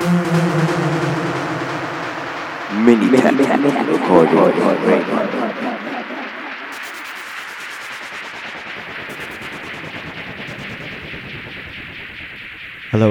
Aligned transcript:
Hello 0.00 0.14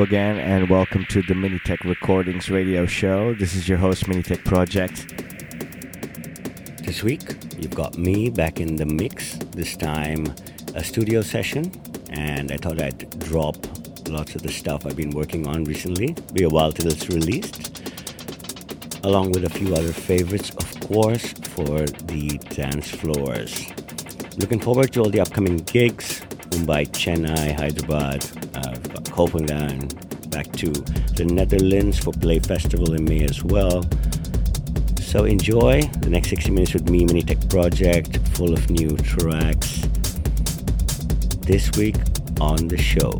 again, 0.02 0.38
and 0.38 0.70
welcome 0.70 1.04
to 1.10 1.22
the 1.24 1.34
Minitech 1.34 1.84
Recordings 1.84 2.50
radio 2.50 2.86
show. 2.86 3.34
This 3.34 3.54
is 3.54 3.68
your 3.68 3.80
host, 3.80 4.06
Minitech 4.06 4.46
Project. 4.46 5.14
This 6.86 7.04
week, 7.04 7.36
you've 7.58 7.76
got 7.76 7.98
me 7.98 8.30
back 8.30 8.62
in 8.62 8.78
the 8.78 8.86
mix, 8.86 9.34
this 9.52 9.76
time 9.76 10.34
a 10.74 10.86
studio 10.86 11.22
session, 11.22 11.70
and 12.12 12.50
I 12.50 12.56
thought 12.56 12.82
I'd 12.82 13.20
drop 13.20 13.58
lots 14.10 14.36
of 14.36 14.42
the 14.42 14.52
stuff 14.52 14.86
I've 14.86 14.96
been 14.96 15.12
working 15.12 15.48
on 15.48 15.64
recently. 15.64 16.16
Be 16.34 16.44
a 16.44 16.50
while 16.50 16.72
till 16.72 16.92
it's 16.92 17.10
released, 17.10 17.82
along 19.04 19.32
with 19.32 19.46
a 19.46 19.50
few 19.50 19.74
other 19.74 19.94
favorites, 19.94 20.52
of 20.52 20.80
course, 20.82 21.34
for 21.34 21.86
the 22.12 22.40
dance 22.56 22.90
floors. 22.90 23.68
Looking 24.38 24.60
forward 24.60 24.94
to 24.94 25.02
all 25.02 25.10
the 25.10 25.20
upcoming 25.20 25.58
gigs 25.58 26.22
Mumbai, 26.52 26.88
Chennai, 26.90 27.54
Hyderabad, 27.54 28.26
uh, 28.56 28.76
Copenhagen, 29.12 29.88
back 30.30 30.52
to 30.54 30.72
the 31.16 31.26
Netherlands 31.26 32.00
for 32.00 32.12
Play 32.14 32.40
Festival 32.40 32.94
in 32.94 33.06
May 33.06 33.24
as 33.24 33.44
well. 33.44 33.84
So 35.00 35.26
enjoy 35.26 35.82
the 36.02 36.10
next 36.10 36.30
60 36.30 36.52
minutes 36.52 36.74
with 36.74 36.90
me, 36.90 37.06
Minitech 37.06 37.50
Project, 37.50 38.18
full 38.30 38.54
of 38.54 38.70
new 38.70 38.98
tracks. 38.98 39.82
This 41.42 41.72
week 41.78 41.96
on 42.42 42.68
the 42.68 42.78
show. 42.78 43.20